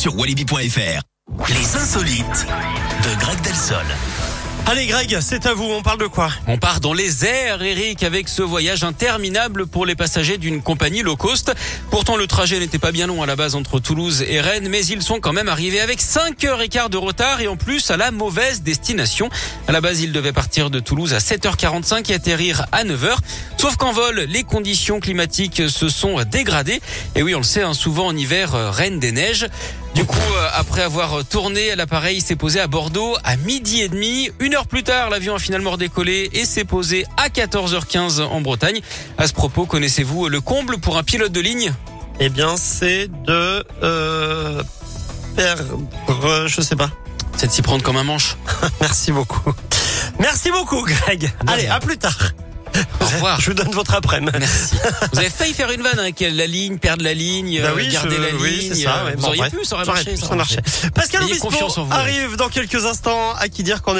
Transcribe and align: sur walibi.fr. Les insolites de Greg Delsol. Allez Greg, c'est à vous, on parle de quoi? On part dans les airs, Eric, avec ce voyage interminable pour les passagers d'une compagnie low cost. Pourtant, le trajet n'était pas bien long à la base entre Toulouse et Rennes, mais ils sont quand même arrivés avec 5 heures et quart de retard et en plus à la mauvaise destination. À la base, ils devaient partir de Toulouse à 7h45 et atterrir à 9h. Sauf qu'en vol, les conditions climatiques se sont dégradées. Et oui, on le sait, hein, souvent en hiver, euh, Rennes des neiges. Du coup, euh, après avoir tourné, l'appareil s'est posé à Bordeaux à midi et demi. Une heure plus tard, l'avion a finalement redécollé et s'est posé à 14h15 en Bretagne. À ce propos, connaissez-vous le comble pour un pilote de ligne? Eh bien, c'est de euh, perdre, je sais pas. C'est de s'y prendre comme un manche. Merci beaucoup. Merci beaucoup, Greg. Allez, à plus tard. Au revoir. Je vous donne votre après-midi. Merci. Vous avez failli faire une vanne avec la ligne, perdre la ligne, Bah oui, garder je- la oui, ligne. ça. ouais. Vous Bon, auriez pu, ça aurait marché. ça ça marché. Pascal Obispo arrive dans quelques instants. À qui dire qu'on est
sur 0.00 0.16
walibi.fr. 0.16 1.02
Les 1.50 1.76
insolites 1.76 2.46
de 3.04 3.20
Greg 3.20 3.38
Delsol. 3.42 3.84
Allez 4.66 4.86
Greg, 4.86 5.18
c'est 5.20 5.46
à 5.46 5.54
vous, 5.54 5.64
on 5.64 5.82
parle 5.82 5.98
de 5.98 6.06
quoi? 6.06 6.30
On 6.46 6.56
part 6.56 6.78
dans 6.78 6.92
les 6.92 7.24
airs, 7.24 7.60
Eric, 7.60 8.04
avec 8.04 8.28
ce 8.28 8.40
voyage 8.40 8.84
interminable 8.84 9.66
pour 9.66 9.84
les 9.84 9.96
passagers 9.96 10.38
d'une 10.38 10.62
compagnie 10.62 11.02
low 11.02 11.16
cost. 11.16 11.52
Pourtant, 11.90 12.16
le 12.16 12.28
trajet 12.28 12.60
n'était 12.60 12.78
pas 12.78 12.92
bien 12.92 13.08
long 13.08 13.20
à 13.20 13.26
la 13.26 13.34
base 13.34 13.56
entre 13.56 13.80
Toulouse 13.80 14.24
et 14.28 14.40
Rennes, 14.40 14.68
mais 14.68 14.86
ils 14.86 15.02
sont 15.02 15.18
quand 15.18 15.32
même 15.32 15.48
arrivés 15.48 15.80
avec 15.80 16.00
5 16.00 16.44
heures 16.44 16.62
et 16.62 16.68
quart 16.68 16.88
de 16.88 16.98
retard 16.98 17.40
et 17.40 17.48
en 17.48 17.56
plus 17.56 17.90
à 17.90 17.96
la 17.96 18.12
mauvaise 18.12 18.62
destination. 18.62 19.28
À 19.66 19.72
la 19.72 19.80
base, 19.80 20.02
ils 20.02 20.12
devaient 20.12 20.32
partir 20.32 20.70
de 20.70 20.78
Toulouse 20.78 21.14
à 21.14 21.18
7h45 21.18 22.08
et 22.12 22.14
atterrir 22.14 22.66
à 22.70 22.84
9h. 22.84 23.16
Sauf 23.56 23.76
qu'en 23.76 23.90
vol, 23.90 24.20
les 24.20 24.44
conditions 24.44 25.00
climatiques 25.00 25.68
se 25.68 25.88
sont 25.88 26.22
dégradées. 26.22 26.80
Et 27.16 27.24
oui, 27.24 27.34
on 27.34 27.38
le 27.38 27.44
sait, 27.44 27.62
hein, 27.62 27.74
souvent 27.74 28.06
en 28.06 28.16
hiver, 28.16 28.54
euh, 28.54 28.70
Rennes 28.70 29.00
des 29.00 29.10
neiges. 29.10 29.48
Du 29.94 30.04
coup, 30.04 30.16
euh, 30.16 30.48
après 30.54 30.82
avoir 30.82 31.24
tourné, 31.24 31.74
l'appareil 31.74 32.20
s'est 32.20 32.36
posé 32.36 32.60
à 32.60 32.66
Bordeaux 32.66 33.16
à 33.24 33.36
midi 33.36 33.80
et 33.80 33.88
demi. 33.88 34.30
Une 34.38 34.54
heure 34.54 34.66
plus 34.66 34.82
tard, 34.82 35.10
l'avion 35.10 35.34
a 35.34 35.38
finalement 35.38 35.72
redécollé 35.72 36.30
et 36.32 36.44
s'est 36.44 36.64
posé 36.64 37.06
à 37.16 37.28
14h15 37.28 38.22
en 38.22 38.40
Bretagne. 38.40 38.80
À 39.18 39.26
ce 39.26 39.32
propos, 39.32 39.66
connaissez-vous 39.66 40.28
le 40.28 40.40
comble 40.40 40.78
pour 40.78 40.96
un 40.96 41.02
pilote 41.02 41.32
de 41.32 41.40
ligne? 41.40 41.72
Eh 42.20 42.28
bien, 42.28 42.56
c'est 42.56 43.08
de 43.08 43.64
euh, 43.82 44.62
perdre, 45.34 46.46
je 46.46 46.60
sais 46.60 46.76
pas. 46.76 46.90
C'est 47.36 47.46
de 47.46 47.52
s'y 47.52 47.62
prendre 47.62 47.82
comme 47.82 47.96
un 47.96 48.04
manche. 48.04 48.36
Merci 48.80 49.12
beaucoup. 49.12 49.52
Merci 50.18 50.50
beaucoup, 50.50 50.82
Greg. 50.82 51.32
Allez, 51.46 51.66
à 51.66 51.80
plus 51.80 51.96
tard. 51.96 52.32
Au 53.00 53.04
revoir. 53.06 53.40
Je 53.40 53.46
vous 53.46 53.54
donne 53.54 53.70
votre 53.70 53.94
après-midi. 53.94 54.32
Merci. 54.38 54.74
Vous 55.12 55.18
avez 55.18 55.30
failli 55.30 55.54
faire 55.54 55.70
une 55.70 55.82
vanne 55.82 55.98
avec 55.98 56.20
la 56.20 56.46
ligne, 56.46 56.78
perdre 56.78 57.02
la 57.02 57.14
ligne, 57.14 57.60
Bah 57.62 57.70
oui, 57.74 57.88
garder 57.88 58.16
je- 58.16 58.20
la 58.22 58.34
oui, 58.40 58.50
ligne. 58.56 58.74
ça. 58.74 59.04
ouais. 59.04 59.14
Vous 59.16 59.22
Bon, 59.22 59.28
auriez 59.28 59.48
pu, 59.50 59.64
ça 59.64 59.76
aurait 59.76 59.84
marché. 59.86 60.16
ça 60.16 60.26
ça 60.28 60.34
marché. 60.36 60.56
Pascal 60.94 61.22
Obispo 61.24 61.48
arrive 61.90 62.36
dans 62.36 62.48
quelques 62.48 62.84
instants. 62.84 63.34
À 63.38 63.48
qui 63.48 63.62
dire 63.62 63.82
qu'on 63.82 63.84
est 63.84 63.88